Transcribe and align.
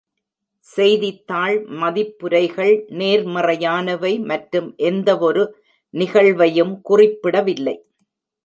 செய்தித்தாள் 0.65 1.57
மதிப்புரைகள் 1.81 2.73
நேர்மறையானவை 2.99 4.13
மற்றும் 4.25 4.69
எந்தவொரு 4.89 5.43
நிகழ்வையும் 5.93 6.81
குறிப்பிடவில்லை. 6.81 7.77